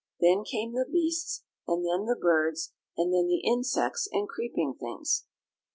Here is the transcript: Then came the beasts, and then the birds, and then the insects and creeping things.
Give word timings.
Then 0.19 0.43
came 0.43 0.73
the 0.73 0.87
beasts, 0.91 1.43
and 1.67 1.85
then 1.85 2.07
the 2.07 2.15
birds, 2.19 2.73
and 2.97 3.13
then 3.13 3.27
the 3.27 3.43
insects 3.45 4.07
and 4.11 4.27
creeping 4.27 4.73
things. 4.79 5.27